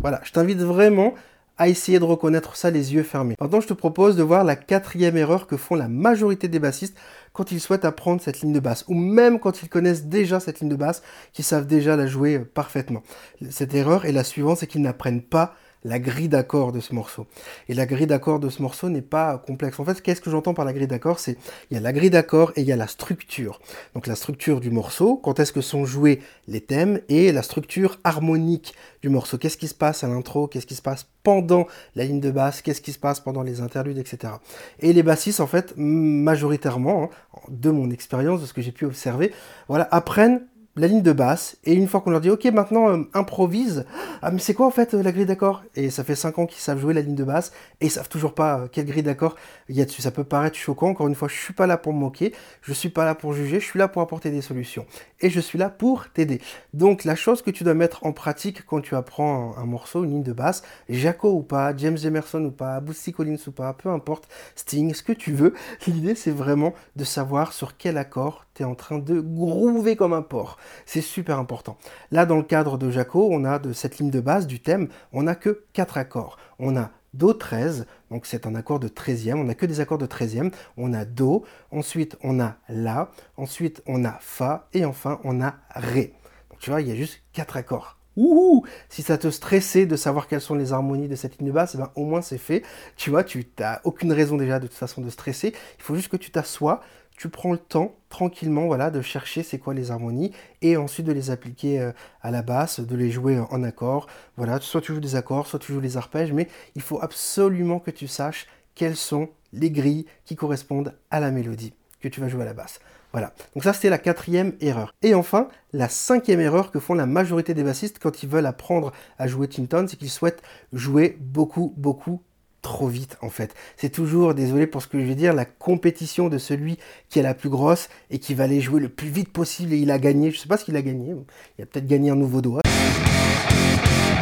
Voilà, 0.00 0.20
je 0.22 0.32
t'invite 0.32 0.58
vraiment 0.58 1.14
à 1.58 1.68
essayer 1.68 1.98
de 1.98 2.04
reconnaître 2.04 2.56
ça 2.56 2.70
les 2.70 2.94
yeux 2.94 3.02
fermés. 3.02 3.34
Maintenant, 3.40 3.60
je 3.60 3.66
te 3.66 3.74
propose 3.74 4.16
de 4.16 4.22
voir 4.22 4.44
la 4.44 4.56
quatrième 4.56 5.16
erreur 5.16 5.46
que 5.46 5.56
font 5.56 5.74
la 5.74 5.88
majorité 5.88 6.48
des 6.48 6.60
bassistes 6.60 6.96
quand 7.32 7.52
ils 7.52 7.60
souhaitent 7.60 7.84
apprendre 7.84 8.22
cette 8.22 8.40
ligne 8.40 8.52
de 8.52 8.60
basse, 8.60 8.84
ou 8.88 8.94
même 8.94 9.38
quand 9.38 9.62
ils 9.62 9.68
connaissent 9.68 10.04
déjà 10.04 10.40
cette 10.40 10.60
ligne 10.60 10.70
de 10.70 10.76
basse, 10.76 11.02
qu'ils 11.32 11.44
savent 11.44 11.66
déjà 11.66 11.96
la 11.96 12.06
jouer 12.06 12.36
euh, 12.36 12.44
parfaitement. 12.44 13.02
Cette 13.50 13.74
erreur 13.74 14.06
est 14.06 14.12
la 14.12 14.24
suivante, 14.24 14.58
c'est 14.58 14.66
qu'ils 14.66 14.82
n'apprennent 14.82 15.22
pas 15.22 15.54
la 15.84 15.98
grille 15.98 16.28
d'accords 16.28 16.72
de 16.72 16.80
ce 16.80 16.94
morceau. 16.94 17.26
Et 17.68 17.74
la 17.74 17.86
grille 17.86 18.06
d'accords 18.06 18.40
de 18.40 18.48
ce 18.48 18.62
morceau 18.62 18.88
n'est 18.88 19.02
pas 19.02 19.38
complexe. 19.38 19.78
En 19.78 19.84
fait, 19.84 20.00
qu'est-ce 20.02 20.20
que 20.20 20.30
j'entends 20.30 20.54
par 20.54 20.64
la 20.64 20.72
grille 20.72 20.86
d'accords? 20.86 21.18
C'est 21.20 21.36
il 21.70 21.74
y 21.74 21.76
a 21.76 21.80
la 21.80 21.92
grille 21.92 22.10
d'accords 22.10 22.52
et 22.56 22.62
il 22.62 22.66
y 22.66 22.72
a 22.72 22.76
la 22.76 22.86
structure. 22.86 23.60
Donc 23.94 24.06
la 24.06 24.16
structure 24.16 24.60
du 24.60 24.70
morceau, 24.70 25.16
quand 25.16 25.40
est-ce 25.40 25.52
que 25.52 25.60
sont 25.60 25.84
joués 25.84 26.20
les 26.46 26.60
thèmes 26.60 27.00
et 27.08 27.32
la 27.32 27.42
structure 27.42 27.98
harmonique 28.04 28.74
du 29.02 29.08
morceau. 29.08 29.38
Qu'est-ce 29.38 29.56
qui 29.56 29.68
se 29.68 29.74
passe 29.74 30.02
à 30.02 30.08
l'intro? 30.08 30.48
Qu'est-ce 30.48 30.66
qui 30.66 30.74
se 30.74 30.82
passe 30.82 31.06
pendant 31.22 31.66
la 31.94 32.04
ligne 32.04 32.20
de 32.20 32.30
basse? 32.30 32.62
Qu'est-ce 32.62 32.80
qui 32.80 32.92
se 32.92 32.98
passe 32.98 33.20
pendant 33.20 33.42
les 33.42 33.60
interludes, 33.60 33.98
etc. 33.98 34.34
Et 34.80 34.92
les 34.92 35.02
bassistes, 35.02 35.40
en 35.40 35.46
fait, 35.46 35.74
majoritairement, 35.76 37.04
hein, 37.04 37.40
de 37.48 37.70
mon 37.70 37.90
expérience, 37.90 38.40
de 38.40 38.46
ce 38.46 38.52
que 38.52 38.62
j'ai 38.62 38.72
pu 38.72 38.84
observer, 38.84 39.32
voilà, 39.68 39.86
apprennent 39.90 40.42
la 40.78 40.86
ligne 40.86 41.02
de 41.02 41.12
basse, 41.12 41.56
et 41.64 41.74
une 41.74 41.88
fois 41.88 42.00
qu'on 42.00 42.10
leur 42.10 42.20
dit, 42.20 42.30
ok, 42.30 42.44
maintenant 42.46 42.88
euh, 42.88 43.02
improvise, 43.14 43.84
ah 44.22 44.30
mais 44.30 44.38
c'est 44.38 44.54
quoi 44.54 44.66
en 44.66 44.70
fait 44.70 44.94
euh, 44.94 45.02
la 45.02 45.12
grille 45.12 45.26
d'accord? 45.26 45.62
Et 45.74 45.90
ça 45.90 46.04
fait 46.04 46.14
5 46.14 46.38
ans 46.38 46.46
qu'ils 46.46 46.60
savent 46.60 46.80
jouer 46.80 46.94
la 46.94 47.00
ligne 47.00 47.14
de 47.14 47.24
basse, 47.24 47.52
et 47.80 47.86
ils 47.86 47.90
savent 47.90 48.08
toujours 48.08 48.34
pas 48.34 48.60
euh, 48.60 48.68
quelle 48.70 48.86
grille 48.86 49.02
d'accord 49.02 49.36
il 49.68 49.76
y 49.76 49.82
a 49.82 49.84
dessus. 49.84 50.02
Ça 50.02 50.10
peut 50.10 50.24
paraître 50.24 50.56
choquant, 50.56 50.88
encore 50.88 51.08
une 51.08 51.14
fois, 51.14 51.28
je 51.28 51.36
suis 51.36 51.52
pas 51.52 51.66
là 51.66 51.76
pour 51.76 51.92
me 51.92 51.98
moquer, 51.98 52.32
je 52.62 52.72
suis 52.72 52.88
pas 52.88 53.04
là 53.04 53.14
pour 53.14 53.32
juger, 53.32 53.60
je 53.60 53.64
suis 53.64 53.78
là 53.78 53.88
pour 53.88 54.02
apporter 54.02 54.30
des 54.30 54.40
solutions. 54.40 54.86
Et 55.20 55.30
je 55.30 55.40
suis 55.40 55.58
là 55.58 55.68
pour 55.68 56.08
t'aider. 56.10 56.40
Donc 56.74 57.04
la 57.04 57.16
chose 57.16 57.42
que 57.42 57.50
tu 57.50 57.64
dois 57.64 57.74
mettre 57.74 58.06
en 58.06 58.12
pratique 58.12 58.64
quand 58.66 58.80
tu 58.80 58.94
apprends 58.94 59.56
un, 59.56 59.66
morceau, 59.66 60.04
une 60.04 60.10
ligne 60.10 60.22
de 60.22 60.32
basse, 60.32 60.62
Jaco 60.88 61.32
ou 61.32 61.42
pas, 61.42 61.76
James 61.76 61.98
Emerson 62.04 62.44
ou 62.44 62.50
pas, 62.50 62.80
Bootsy 62.80 63.12
Collins 63.12 63.38
ou 63.46 63.50
pas, 63.50 63.72
peu 63.72 63.88
importe, 63.88 64.28
Sting, 64.54 64.94
ce 64.94 65.02
que 65.02 65.12
tu 65.12 65.32
veux, 65.32 65.54
l'idée 65.86 66.14
c'est 66.14 66.30
vraiment 66.30 66.72
de 66.96 67.04
savoir 67.04 67.52
sur 67.52 67.76
quel 67.76 67.98
accord 67.98 68.46
tu 68.54 68.62
es 68.62 68.66
en 68.66 68.74
train 68.74 68.98
de 68.98 69.20
groover 69.20 69.96
comme 69.96 70.12
un 70.12 70.22
porc. 70.22 70.58
C'est 70.86 71.00
super 71.00 71.38
important. 71.38 71.78
Là, 72.10 72.26
dans 72.26 72.36
le 72.36 72.42
cadre 72.42 72.78
de 72.78 72.90
Jaco, 72.90 73.28
on 73.30 73.44
a 73.44 73.58
de 73.58 73.72
cette 73.72 73.98
ligne 73.98 74.10
de 74.10 74.20
base 74.20 74.46
du 74.46 74.60
thème, 74.60 74.88
on 75.12 75.24
n'a 75.24 75.34
que 75.34 75.64
4 75.72 75.98
accords. 75.98 76.38
On 76.58 76.76
a 76.76 76.90
Do 77.14 77.32
13, 77.32 77.86
donc 78.10 78.26
c'est 78.26 78.46
un 78.46 78.54
accord 78.54 78.78
de 78.78 78.88
13e, 78.88 79.34
on 79.34 79.44
n'a 79.44 79.54
que 79.54 79.66
des 79.66 79.80
accords 79.80 79.98
de 79.98 80.06
13e, 80.06 80.52
on 80.76 80.92
a 80.92 81.04
Do, 81.04 81.44
ensuite 81.70 82.16
on 82.22 82.38
a 82.38 82.56
La, 82.68 83.10
ensuite 83.36 83.82
on 83.86 84.04
a 84.04 84.18
Fa, 84.20 84.68
et 84.74 84.84
enfin 84.84 85.18
on 85.24 85.40
a 85.40 85.54
Ré. 85.74 86.12
Donc 86.50 86.60
tu 86.60 86.70
vois, 86.70 86.82
il 86.82 86.88
y 86.88 86.92
a 86.92 86.94
juste 86.94 87.22
4 87.32 87.56
accords. 87.56 87.98
Ouh 88.18 88.64
si 88.88 89.02
ça 89.02 89.16
te 89.16 89.30
stressait 89.30 89.86
de 89.86 89.94
savoir 89.94 90.26
quelles 90.26 90.40
sont 90.40 90.56
les 90.56 90.72
harmonies 90.72 91.06
de 91.06 91.14
cette 91.14 91.38
ligne 91.38 91.48
de 91.48 91.52
basse, 91.52 91.76
eh 91.76 91.78
ben, 91.78 91.90
au 91.94 92.04
moins 92.04 92.20
c'est 92.20 92.36
fait. 92.36 92.62
Tu 92.96 93.10
vois, 93.10 93.22
tu 93.22 93.46
n'as 93.58 93.80
aucune 93.84 94.12
raison 94.12 94.36
déjà 94.36 94.58
de 94.58 94.66
toute 94.66 94.76
façon 94.76 95.00
de 95.00 95.08
stresser. 95.08 95.54
Il 95.78 95.82
faut 95.82 95.94
juste 95.94 96.08
que 96.08 96.16
tu 96.16 96.32
t'assoies, 96.32 96.80
tu 97.18 97.28
prends 97.28 97.52
le 97.52 97.58
temps 97.58 97.96
tranquillement 98.08 98.66
voilà, 98.66 98.90
de 98.90 99.02
chercher 99.02 99.42
c'est 99.42 99.58
quoi 99.58 99.74
les 99.74 99.90
harmonies 99.90 100.32
et 100.62 100.76
ensuite 100.76 101.04
de 101.04 101.12
les 101.12 101.30
appliquer 101.30 101.80
euh, 101.80 101.92
à 102.22 102.30
la 102.30 102.42
basse, 102.42 102.80
de 102.80 102.96
les 102.96 103.10
jouer 103.10 103.38
en 103.50 103.62
accord. 103.64 104.06
Voilà, 104.36 104.60
soit 104.60 104.80
tu 104.80 104.94
joues 104.94 105.00
des 105.00 105.16
accords, 105.16 105.46
soit 105.46 105.58
tu 105.58 105.72
joues 105.72 105.80
des 105.80 105.96
arpèges, 105.96 106.32
mais 106.32 106.48
il 106.76 106.82
faut 106.82 107.02
absolument 107.02 107.80
que 107.80 107.90
tu 107.90 108.06
saches 108.06 108.46
quelles 108.74 108.96
sont 108.96 109.28
les 109.52 109.70
grilles 109.70 110.06
qui 110.24 110.36
correspondent 110.36 110.94
à 111.10 111.18
la 111.20 111.30
mélodie 111.32 111.74
que 112.00 112.08
tu 112.08 112.20
vas 112.20 112.28
jouer 112.28 112.42
à 112.42 112.46
la 112.46 112.54
basse. 112.54 112.78
Voilà, 113.12 113.32
donc 113.54 113.64
ça 113.64 113.72
c'était 113.72 113.90
la 113.90 113.98
quatrième 113.98 114.52
erreur. 114.60 114.94
Et 115.02 115.14
enfin, 115.14 115.48
la 115.72 115.88
cinquième 115.88 116.40
erreur 116.40 116.70
que 116.70 116.78
font 116.78 116.94
la 116.94 117.06
majorité 117.06 117.52
des 117.52 117.64
bassistes 117.64 117.98
quand 117.98 118.22
ils 118.22 118.28
veulent 118.28 118.46
apprendre 118.46 118.92
à 119.18 119.26
jouer 119.26 119.48
Tinton, 119.48 119.86
c'est 119.88 119.96
qu'ils 119.96 120.10
souhaitent 120.10 120.42
jouer 120.72 121.16
beaucoup, 121.18 121.74
beaucoup 121.76 122.22
trop 122.62 122.88
vite 122.88 123.16
en 123.22 123.30
fait. 123.30 123.54
C'est 123.76 123.90
toujours, 123.90 124.34
désolé 124.34 124.66
pour 124.66 124.82
ce 124.82 124.88
que 124.88 124.98
je 124.98 125.04
vais 125.04 125.14
dire, 125.14 125.32
la 125.32 125.44
compétition 125.44 126.28
de 126.28 126.38
celui 126.38 126.78
qui 127.08 127.18
est 127.18 127.22
la 127.22 127.34
plus 127.34 127.48
grosse 127.48 127.88
et 128.10 128.18
qui 128.18 128.34
va 128.34 128.44
aller 128.44 128.60
jouer 128.60 128.80
le 128.80 128.88
plus 128.88 129.08
vite 129.08 129.32
possible 129.32 129.72
et 129.72 129.78
il 129.78 129.90
a 129.90 129.98
gagné. 129.98 130.30
Je 130.30 130.38
sais 130.38 130.48
pas 130.48 130.56
ce 130.56 130.64
qu'il 130.64 130.76
a 130.76 130.82
gagné. 130.82 131.14
Il 131.58 131.62
a 131.62 131.66
peut-être 131.66 131.86
gagné 131.86 132.10
un 132.10 132.16
nouveau 132.16 132.40
doigt. 132.40 132.62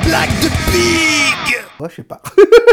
Black 0.05 0.31
de 0.40 0.49
Pig 0.71 1.57
Ouais, 1.81 1.88
je 1.90 1.97
sais 1.97 2.02
pas. 2.02 2.23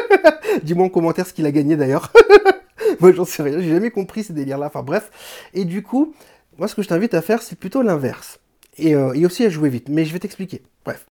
Dis-moi 0.64 0.86
en 0.86 0.90
commentaire 0.90 1.28
ce 1.28 1.34
qu'il 1.34 1.46
a 1.46 1.52
gagné 1.52 1.76
d'ailleurs. 1.76 2.14
moi 3.00 3.12
j'en 3.12 3.26
sais 3.26 3.44
rien, 3.44 3.60
j'ai 3.60 3.70
jamais 3.70 3.92
compris 3.92 4.24
ces 4.24 4.34
délires 4.34 4.58
là. 4.58 4.68
Enfin 4.68 4.84
bref. 4.84 5.10
Et 5.54 5.66
du 5.66 5.84
coup, 5.84 6.14
moi 6.58 6.68
ce 6.68 6.76
que 6.76 6.82
je 6.82 6.88
t'invite 6.88 7.14
à 7.14 7.22
faire, 7.22 7.42
c'est 7.42 7.58
plutôt 7.58 7.82
l'inverse. 7.82 8.40
Et, 8.78 8.96
euh, 8.96 9.14
et 9.14 9.26
aussi 9.26 9.46
à 9.46 9.50
jouer 9.50 9.70
vite. 9.70 9.90
Mais 9.90 10.06
je 10.06 10.14
vais 10.14 10.20
t'expliquer. 10.20 10.64
Bref. 10.86 11.06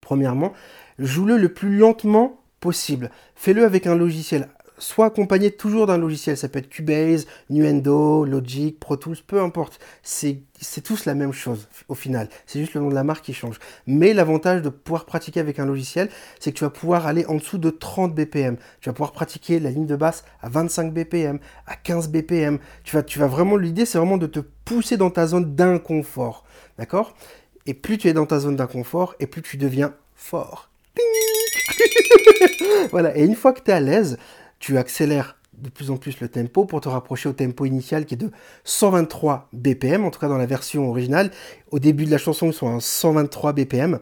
Premièrement, 0.00 0.52
joue-le 0.98 1.36
le 1.36 1.52
plus 1.52 1.76
lentement 1.76 2.40
possible. 2.60 3.10
Fais-le 3.34 3.64
avec 3.64 3.86
un 3.86 3.96
logiciel. 3.96 4.48
Soit 4.78 5.06
accompagné 5.06 5.50
toujours 5.50 5.86
d'un 5.86 5.98
logiciel. 5.98 6.38
Ça 6.38 6.48
peut 6.48 6.58
être 6.58 6.70
Cubase, 6.70 7.26
Nuendo, 7.50 8.24
Logic, 8.24 8.80
Pro 8.80 8.96
Tools, 8.96 9.18
peu 9.26 9.40
importe. 9.42 9.78
C'est 10.02 10.40
tous 10.82 11.04
la 11.04 11.14
même 11.14 11.34
chose 11.34 11.68
au 11.88 11.94
final. 11.94 12.30
C'est 12.46 12.60
juste 12.60 12.72
le 12.72 12.80
nom 12.80 12.88
de 12.88 12.94
la 12.94 13.04
marque 13.04 13.24
qui 13.24 13.34
change. 13.34 13.58
Mais 13.86 14.14
l'avantage 14.14 14.62
de 14.62 14.70
pouvoir 14.70 15.04
pratiquer 15.04 15.40
avec 15.40 15.58
un 15.58 15.66
logiciel, 15.66 16.08
c'est 16.38 16.52
que 16.52 16.56
tu 16.56 16.64
vas 16.64 16.70
pouvoir 16.70 17.06
aller 17.06 17.26
en 17.26 17.34
dessous 17.34 17.58
de 17.58 17.68
30 17.68 18.14
BPM. 18.14 18.56
Tu 18.80 18.88
vas 18.88 18.94
pouvoir 18.94 19.12
pratiquer 19.12 19.60
la 19.60 19.70
ligne 19.70 19.86
de 19.86 19.96
basse 19.96 20.24
à 20.40 20.48
25 20.48 20.94
BPM, 20.94 21.40
à 21.66 21.76
15 21.76 22.08
BPM. 22.08 22.58
Tu 22.82 22.96
vas, 22.96 23.02
tu 23.02 23.18
vas 23.18 23.26
vraiment, 23.26 23.58
l'idée, 23.58 23.84
c'est 23.84 23.98
vraiment 23.98 24.16
de 24.16 24.26
te 24.26 24.40
pousser 24.64 24.96
dans 24.96 25.10
ta 25.10 25.26
zone 25.26 25.54
d'inconfort. 25.54 26.44
D'accord? 26.78 27.14
Et 27.66 27.74
plus 27.74 27.98
tu 27.98 28.08
es 28.08 28.14
dans 28.14 28.24
ta 28.24 28.40
zone 28.40 28.56
d'inconfort, 28.56 29.14
et 29.20 29.26
plus 29.26 29.42
tu 29.42 29.58
deviens 29.58 29.92
fort. 30.16 30.70
voilà, 32.90 33.16
et 33.16 33.24
une 33.24 33.34
fois 33.34 33.52
que 33.52 33.60
tu 33.60 33.70
es 33.70 33.74
à 33.74 33.80
l'aise, 33.80 34.18
tu 34.58 34.78
accélères 34.78 35.36
de 35.60 35.68
plus 35.68 35.90
en 35.90 35.96
plus 35.96 36.20
le 36.20 36.28
tempo 36.28 36.64
pour 36.64 36.80
te 36.80 36.88
rapprocher 36.88 37.28
au 37.28 37.32
tempo 37.32 37.64
initial 37.64 38.06
qui 38.06 38.14
est 38.14 38.16
de 38.16 38.30
123 38.64 39.48
BPM, 39.52 40.04
en 40.04 40.10
tout 40.10 40.20
cas 40.20 40.28
dans 40.28 40.38
la 40.38 40.46
version 40.46 40.88
originale. 40.88 41.30
Au 41.70 41.78
début 41.78 42.06
de 42.06 42.10
la 42.10 42.18
chanson, 42.18 42.46
ils 42.46 42.52
sont 42.52 42.74
à 42.74 42.80
123 42.80 43.52
BPM. 43.52 44.00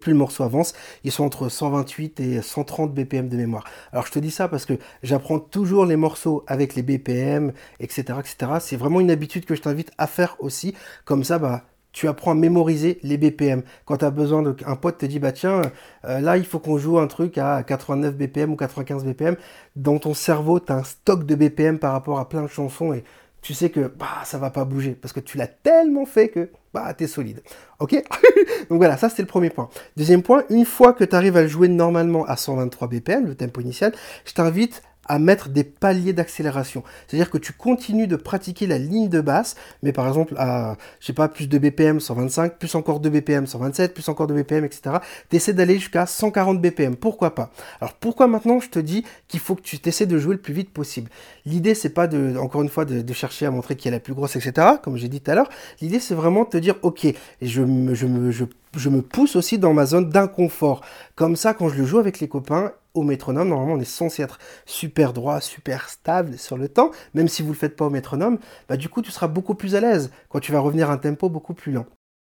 Plus 0.00 0.12
le 0.12 0.18
morceau 0.18 0.44
avance, 0.44 0.74
ils 1.02 1.10
sont 1.10 1.24
entre 1.24 1.48
128 1.48 2.20
et 2.20 2.40
130 2.40 2.94
BPM 2.94 3.28
de 3.28 3.36
mémoire. 3.36 3.64
Alors 3.90 4.06
je 4.06 4.12
te 4.12 4.20
dis 4.20 4.30
ça 4.30 4.46
parce 4.46 4.64
que 4.64 4.74
j'apprends 5.02 5.40
toujours 5.40 5.86
les 5.86 5.96
morceaux 5.96 6.44
avec 6.46 6.76
les 6.76 6.82
BPM, 6.82 7.52
etc. 7.80 8.04
etc. 8.20 8.52
C'est 8.60 8.76
vraiment 8.76 9.00
une 9.00 9.10
habitude 9.10 9.44
que 9.44 9.56
je 9.56 9.62
t'invite 9.62 9.90
à 9.98 10.06
faire 10.06 10.36
aussi. 10.38 10.74
Comme 11.04 11.24
ça, 11.24 11.40
bah, 11.40 11.64
tu 11.98 12.06
apprends 12.06 12.30
à 12.30 12.34
mémoriser 12.34 13.00
les 13.02 13.18
BPM. 13.18 13.64
Quand 13.84 13.96
tu 13.96 14.04
as 14.04 14.12
besoin 14.12 14.42
de... 14.42 14.54
Un 14.66 14.76
pote 14.76 14.98
te 14.98 15.06
dit, 15.06 15.18
bah 15.18 15.32
tiens, 15.32 15.62
euh, 16.04 16.20
là, 16.20 16.36
il 16.36 16.44
faut 16.44 16.60
qu'on 16.60 16.78
joue 16.78 17.00
un 17.00 17.08
truc 17.08 17.38
à 17.38 17.64
89 17.64 18.14
BPM 18.14 18.52
ou 18.52 18.56
95 18.56 19.04
BPM. 19.04 19.34
Dans 19.74 19.98
ton 19.98 20.14
cerveau, 20.14 20.60
tu 20.60 20.70
as 20.70 20.76
un 20.76 20.84
stock 20.84 21.26
de 21.26 21.34
BPM 21.34 21.80
par 21.80 21.90
rapport 21.90 22.20
à 22.20 22.28
plein 22.28 22.42
de 22.42 22.46
chansons 22.46 22.92
et 22.92 23.02
tu 23.42 23.52
sais 23.52 23.70
que 23.70 23.92
bah, 23.98 24.22
ça 24.24 24.38
va 24.38 24.50
pas 24.50 24.64
bouger 24.64 24.92
parce 24.92 25.12
que 25.12 25.18
tu 25.18 25.38
l'as 25.38 25.48
tellement 25.48 26.06
fait 26.06 26.28
que 26.28 26.50
bah, 26.72 26.94
tu 26.94 27.02
es 27.02 27.06
solide. 27.08 27.42
Ok? 27.80 27.94
Donc 28.70 28.78
voilà, 28.78 28.96
ça 28.96 29.08
c'est 29.08 29.22
le 29.22 29.26
premier 29.28 29.50
point. 29.50 29.68
Deuxième 29.96 30.22
point, 30.22 30.44
une 30.50 30.64
fois 30.64 30.92
que 30.92 31.02
tu 31.02 31.16
arrives 31.16 31.36
à 31.36 31.42
le 31.42 31.48
jouer 31.48 31.66
normalement 31.66 32.24
à 32.26 32.36
123 32.36 32.86
BPM, 32.86 33.26
le 33.26 33.34
tempo 33.34 33.60
initial, 33.60 33.92
je 34.24 34.34
t'invite 34.34 34.84
à 35.08 35.18
mettre 35.18 35.48
des 35.48 35.64
paliers 35.64 36.12
d'accélération. 36.12 36.84
C'est-à-dire 37.06 37.30
que 37.30 37.38
tu 37.38 37.52
continues 37.52 38.06
de 38.06 38.16
pratiquer 38.16 38.66
la 38.66 38.78
ligne 38.78 39.08
de 39.08 39.20
basse, 39.20 39.56
mais 39.82 39.92
par 39.92 40.06
exemple 40.06 40.34
à, 40.36 40.76
je 41.00 41.06
sais 41.06 41.12
pas, 41.12 41.28
plus 41.28 41.48
de 41.48 41.58
BPM 41.58 42.00
125, 42.00 42.58
plus 42.58 42.74
encore 42.74 43.00
de 43.00 43.08
BPM 43.08 43.46
127, 43.46 43.94
plus 43.94 44.08
encore 44.08 44.26
de 44.26 44.34
BPM, 44.34 44.64
etc. 44.64 44.96
Tu 45.30 45.36
essaies 45.36 45.54
d'aller 45.54 45.78
jusqu'à 45.78 46.06
140 46.06 46.60
BPM. 46.60 46.96
Pourquoi 46.96 47.34
pas? 47.34 47.50
Alors 47.80 47.94
pourquoi 47.94 48.26
maintenant 48.26 48.60
je 48.60 48.68
te 48.68 48.78
dis 48.78 49.04
qu'il 49.28 49.40
faut 49.40 49.54
que 49.54 49.62
tu 49.62 49.78
t'essaies 49.78 50.06
de 50.06 50.18
jouer 50.18 50.34
le 50.34 50.40
plus 50.40 50.54
vite 50.54 50.70
possible? 50.70 51.10
L'idée 51.46 51.74
c'est 51.74 51.90
pas 51.90 52.06
de, 52.06 52.36
encore 52.36 52.62
une 52.62 52.68
fois, 52.68 52.84
de, 52.84 53.12
chercher 53.12 53.46
à 53.46 53.50
montrer 53.50 53.74
qui 53.74 53.88
est 53.88 53.90
la 53.90 54.00
plus 54.00 54.14
grosse, 54.14 54.36
etc. 54.36 54.66
Comme 54.82 54.96
j'ai 54.96 55.08
dit 55.08 55.20
tout 55.20 55.30
à 55.30 55.34
l'heure. 55.34 55.48
L'idée 55.80 55.98
c'est 55.98 56.14
vraiment 56.14 56.44
de 56.44 56.50
te 56.50 56.58
dire, 56.58 56.76
ok, 56.82 57.06
je 57.42 57.62
me, 57.62 57.94
je 57.94 58.06
me, 58.06 58.30
je 58.30 58.44
je 58.74 58.88
me 58.88 59.02
pousse 59.02 59.36
aussi 59.36 59.58
dans 59.58 59.72
ma 59.72 59.86
zone 59.86 60.08
d'inconfort. 60.08 60.82
Comme 61.14 61.36
ça, 61.36 61.54
quand 61.54 61.68
je 61.68 61.76
le 61.76 61.84
joue 61.84 61.98
avec 61.98 62.20
les 62.20 62.28
copains 62.28 62.72
au 62.94 63.02
métronome, 63.02 63.48
normalement 63.48 63.74
on 63.74 63.80
est 63.80 63.84
censé 63.84 64.22
être 64.22 64.38
super 64.66 65.12
droit, 65.12 65.40
super 65.40 65.88
stable 65.88 66.38
sur 66.38 66.56
le 66.56 66.68
temps, 66.68 66.90
même 67.14 67.28
si 67.28 67.42
vous 67.42 67.48
ne 67.48 67.54
le 67.54 67.58
faites 67.58 67.76
pas 67.76 67.86
au 67.86 67.90
métronome, 67.90 68.38
bah 68.68 68.76
du 68.76 68.88
coup 68.88 69.02
tu 69.02 69.10
seras 69.10 69.28
beaucoup 69.28 69.54
plus 69.54 69.74
à 69.74 69.80
l'aise 69.80 70.10
quand 70.28 70.40
tu 70.40 70.52
vas 70.52 70.60
revenir 70.60 70.90
à 70.90 70.94
un 70.94 70.98
tempo 70.98 71.28
beaucoup 71.28 71.54
plus 71.54 71.72
lent. 71.72 71.86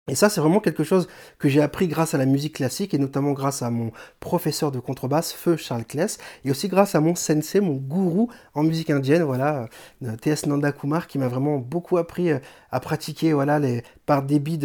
Et 0.09 0.15
ça, 0.15 0.27
c'est 0.27 0.41
vraiment 0.41 0.59
quelque 0.59 0.83
chose 0.83 1.07
que 1.39 1.47
j'ai 1.47 1.61
appris 1.61 1.87
grâce 1.87 2.13
à 2.13 2.17
la 2.17 2.25
musique 2.25 2.55
classique 2.55 2.93
et 2.93 2.97
notamment 2.97 3.31
grâce 3.31 3.61
à 3.61 3.69
mon 3.69 3.93
professeur 4.19 4.69
de 4.69 4.81
contrebasse, 4.81 5.31
Feu 5.31 5.55
Charles 5.55 5.85
Kless, 5.85 6.17
et 6.43 6.51
aussi 6.51 6.67
grâce 6.67 6.93
à 6.93 6.99
mon 6.99 7.15
sensei, 7.15 7.61
mon 7.61 7.75
gourou 7.75 8.29
en 8.53 8.63
musique 8.63 8.89
indienne, 8.89 9.23
voilà, 9.23 9.69
euh, 10.03 10.17
T.S. 10.17 10.45
Nanda 10.45 10.73
Kumar, 10.73 11.07
qui 11.07 11.19
m'a 11.19 11.29
vraiment 11.29 11.57
beaucoup 11.57 11.95
appris 11.95 12.31
euh, 12.31 12.39
à 12.69 12.81
pratiquer, 12.81 13.31
voilà, 13.31 13.61
par, 14.05 14.23
des 14.23 14.39
débits 14.39 14.57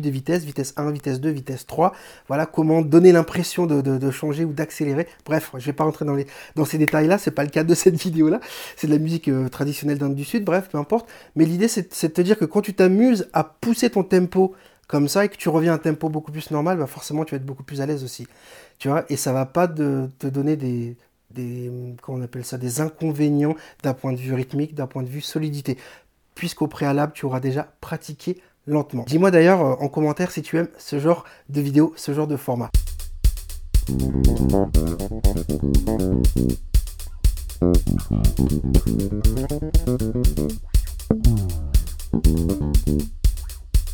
de 0.00 0.10
vitesse, 0.10 0.44
vitesse 0.44 0.74
1, 0.76 0.92
vitesse 0.92 1.20
2, 1.20 1.28
vitesse 1.30 1.66
3, 1.66 1.92
voilà, 2.28 2.46
comment 2.46 2.82
donner 2.82 3.10
l'impression 3.10 3.66
de, 3.66 4.10
changer 4.12 4.44
ou 4.44 4.52
d'accélérer. 4.52 5.08
Bref, 5.24 5.50
je 5.58 5.66
vais 5.66 5.72
pas 5.72 5.82
rentrer 5.82 6.04
dans 6.54 6.64
ces 6.64 6.78
détails-là, 6.78 7.18
c'est 7.18 7.32
pas 7.32 7.42
le 7.42 7.50
cas 7.50 7.64
de 7.64 7.74
cette 7.74 7.96
vidéo-là, 7.96 8.38
c'est 8.76 8.86
de 8.86 8.92
la 8.92 9.00
musique 9.00 9.26
euh, 9.26 9.48
traditionnelle 9.48 9.98
d'Inde 9.98 10.14
du 10.14 10.24
Sud, 10.24 10.44
bref, 10.44 10.68
peu 10.70 10.78
importe. 10.78 11.08
Mais 11.34 11.46
l'idée, 11.46 11.66
c'est 11.66 12.06
de 12.06 12.12
te 12.12 12.20
dire 12.20 12.38
que 12.38 12.44
quand 12.44 12.60
tu 12.60 12.74
t'amuses 12.74 13.28
à 13.32 13.42
pousser 13.42 13.90
ton 13.90 14.04
tempo, 14.04 14.35
comme 14.86 15.08
ça 15.08 15.24
et 15.24 15.28
que 15.28 15.36
tu 15.36 15.48
reviens 15.48 15.72
à 15.72 15.74
un 15.76 15.78
tempo 15.78 16.08
beaucoup 16.08 16.32
plus 16.32 16.50
normal, 16.50 16.78
bah 16.78 16.86
forcément 16.86 17.24
tu 17.24 17.34
vas 17.34 17.36
être 17.36 17.46
beaucoup 17.46 17.64
plus 17.64 17.80
à 17.80 17.86
l'aise 17.86 18.04
aussi. 18.04 18.26
Tu 18.78 18.88
vois, 18.88 19.04
et 19.08 19.16
ça 19.16 19.32
va 19.32 19.46
pas 19.46 19.66
te 19.68 20.26
donner 20.28 20.56
des, 20.56 20.96
des, 21.30 21.70
comment 22.02 22.18
on 22.18 22.22
appelle 22.22 22.44
ça, 22.44 22.58
des 22.58 22.80
inconvénients 22.80 23.54
d'un 23.82 23.94
point 23.94 24.12
de 24.12 24.18
vue 24.18 24.34
rythmique, 24.34 24.74
d'un 24.74 24.86
point 24.86 25.02
de 25.02 25.08
vue 25.08 25.20
solidité, 25.20 25.76
puisqu'au 26.34 26.66
préalable 26.68 27.12
tu 27.14 27.26
auras 27.26 27.40
déjà 27.40 27.68
pratiqué 27.80 28.40
lentement. 28.66 29.04
Dis-moi 29.06 29.30
d'ailleurs 29.30 29.60
euh, 29.60 29.74
en 29.80 29.88
commentaire 29.88 30.30
si 30.30 30.42
tu 30.42 30.56
aimes 30.56 30.68
ce 30.78 30.98
genre 30.98 31.24
de 31.48 31.60
vidéo, 31.60 31.92
ce 31.96 32.12
genre 32.12 32.26
de 32.26 32.36
format. 32.36 32.70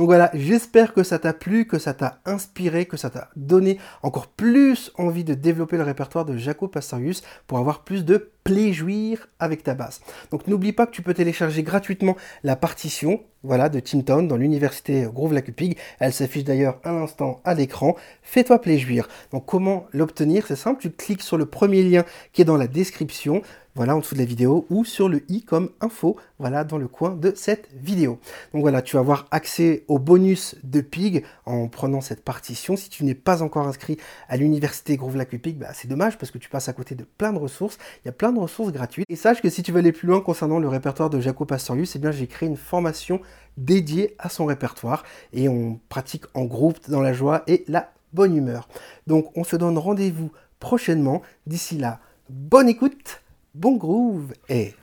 Donc 0.00 0.06
voilà, 0.06 0.30
j'espère 0.32 0.94
que 0.94 1.02
ça 1.02 1.18
t'a 1.18 1.34
plu, 1.34 1.66
que 1.66 1.78
ça 1.78 1.92
t'a 1.92 2.22
inspiré, 2.24 2.86
que 2.86 2.96
ça 2.96 3.10
t'a 3.10 3.28
donné 3.36 3.78
encore 4.02 4.28
plus 4.28 4.90
envie 4.96 5.24
de 5.24 5.34
développer 5.34 5.76
le 5.76 5.82
répertoire 5.82 6.24
de 6.24 6.38
Jaco 6.38 6.68
Pastorius 6.68 7.20
pour 7.46 7.58
avoir 7.58 7.84
plus 7.84 8.06
de 8.06 8.30
plaisir 8.42 9.28
avec 9.38 9.62
ta 9.62 9.74
basse. 9.74 10.00
Donc 10.30 10.46
n'oublie 10.46 10.72
pas 10.72 10.86
que 10.86 10.92
tu 10.92 11.02
peux 11.02 11.12
télécharger 11.12 11.62
gratuitement 11.62 12.16
la 12.42 12.56
partition 12.56 13.20
voilà, 13.42 13.68
de 13.68 13.80
Town 13.80 14.26
dans 14.26 14.36
l'université 14.36 15.06
Groove 15.12 15.34
Lacupig. 15.34 15.76
Elle 15.98 16.12
s'affiche 16.12 16.44
d'ailleurs 16.44 16.78
un 16.84 17.02
instant 17.02 17.40
à 17.44 17.54
l'écran. 17.54 17.94
Fais-toi 18.22 18.60
plaisir. 18.60 19.06
Donc 19.32 19.44
comment 19.44 19.86
l'obtenir? 19.92 20.46
C'est 20.46 20.56
simple, 20.56 20.80
tu 20.80 20.90
cliques 20.90 21.22
sur 21.22 21.36
le 21.36 21.46
premier 21.46 21.82
lien 21.82 22.04
qui 22.32 22.40
est 22.42 22.46
dans 22.46 22.56
la 22.56 22.66
description 22.66 23.42
voilà, 23.74 23.96
en 23.96 24.00
dessous 24.00 24.14
de 24.14 24.20
la 24.20 24.26
vidéo, 24.26 24.66
ou 24.68 24.84
sur 24.84 25.08
le 25.08 25.22
i 25.30 25.42
comme 25.42 25.70
info, 25.80 26.16
voilà, 26.38 26.64
dans 26.64 26.78
le 26.78 26.88
coin 26.88 27.14
de 27.14 27.32
cette 27.34 27.68
vidéo. 27.72 28.18
Donc 28.52 28.62
voilà, 28.62 28.82
tu 28.82 28.96
vas 28.96 29.00
avoir 29.00 29.26
accès 29.30 29.84
au 29.88 29.98
bonus 29.98 30.56
de 30.64 30.80
Pig 30.80 31.24
en 31.46 31.68
prenant 31.68 32.00
cette 32.00 32.24
partition. 32.24 32.76
Si 32.76 32.90
tu 32.90 33.04
n'es 33.04 33.14
pas 33.14 33.42
encore 33.42 33.66
inscrit 33.66 33.96
à 34.28 34.36
l'université 34.36 34.96
Groove 34.96 35.16
Lac 35.16 35.30
Pig, 35.30 35.56
bah, 35.56 35.68
c'est 35.72 35.88
dommage 35.88 36.18
parce 36.18 36.30
que 36.30 36.38
tu 36.38 36.48
passes 36.48 36.68
à 36.68 36.72
côté 36.72 36.94
de 36.94 37.04
plein 37.04 37.32
de 37.32 37.38
ressources. 37.38 37.78
Il 38.04 38.08
y 38.08 38.10
a 38.10 38.12
plein 38.12 38.32
de 38.32 38.40
ressources 38.40 38.72
gratuites. 38.72 39.06
Et 39.08 39.16
sache 39.16 39.40
que 39.40 39.48
si 39.48 39.62
tu 39.62 39.72
veux 39.72 39.78
aller 39.78 39.92
plus 39.92 40.08
loin 40.08 40.20
concernant 40.20 40.58
le 40.58 40.68
répertoire 40.68 41.10
de 41.10 41.20
Jaco 41.20 41.44
Pastorius, 41.44 41.94
eh 41.96 41.98
bien 41.98 42.10
j'ai 42.10 42.26
créé 42.26 42.48
une 42.48 42.56
formation 42.56 43.20
dédiée 43.56 44.14
à 44.18 44.28
son 44.28 44.46
répertoire 44.46 45.04
et 45.32 45.48
on 45.48 45.80
pratique 45.88 46.24
en 46.34 46.44
groupe 46.44 46.78
dans 46.88 47.00
la 47.02 47.12
joie 47.12 47.42
et 47.46 47.64
la 47.68 47.92
bonne 48.12 48.36
humeur. 48.36 48.68
Donc 49.06 49.30
on 49.36 49.44
se 49.44 49.56
donne 49.56 49.78
rendez-vous 49.78 50.32
prochainement. 50.58 51.22
D'ici 51.46 51.78
là, 51.78 52.00
bonne 52.28 52.68
écoute 52.68 53.22
bon 53.54 53.76
groove 53.76 54.32
et 54.48 54.74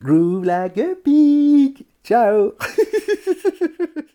groove 0.00 0.44
like 0.44 0.78
a 0.78 0.94
pig. 1.02 1.84
Ciao 2.02 2.52